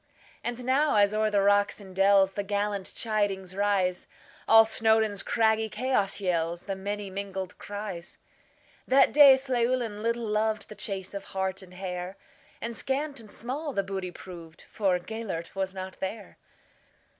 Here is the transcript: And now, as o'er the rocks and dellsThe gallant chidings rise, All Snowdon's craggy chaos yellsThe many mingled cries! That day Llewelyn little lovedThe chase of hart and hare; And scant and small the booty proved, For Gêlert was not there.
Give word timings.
And 0.43 0.65
now, 0.65 0.95
as 0.95 1.13
o'er 1.13 1.29
the 1.29 1.43
rocks 1.43 1.79
and 1.79 1.95
dellsThe 1.95 2.47
gallant 2.47 2.87
chidings 2.87 3.55
rise, 3.55 4.07
All 4.47 4.65
Snowdon's 4.65 5.21
craggy 5.21 5.69
chaos 5.69 6.15
yellsThe 6.17 6.75
many 6.75 7.11
mingled 7.11 7.55
cries! 7.59 8.17
That 8.87 9.13
day 9.13 9.37
Llewelyn 9.47 10.01
little 10.01 10.25
lovedThe 10.25 10.75
chase 10.75 11.13
of 11.13 11.25
hart 11.37 11.61
and 11.61 11.75
hare; 11.75 12.17
And 12.61 12.75
scant 12.75 13.19
and 13.19 13.29
small 13.29 13.73
the 13.73 13.83
booty 13.83 14.09
proved, 14.09 14.63
For 14.63 14.97
Gêlert 14.97 15.53
was 15.53 15.75
not 15.75 15.99
there. 15.99 16.39